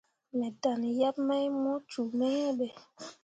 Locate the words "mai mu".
1.27-1.73